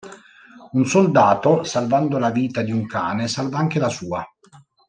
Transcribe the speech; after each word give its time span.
Un 0.71 0.87
soldato, 0.87 1.63
salvando 1.63 2.17
la 2.17 2.31
vita 2.31 2.63
di 2.63 2.71
un 2.71 2.87
cane, 2.87 3.27
salva 3.27 3.59
anche 3.59 3.77
la 3.77 3.89
sua. 3.89 4.27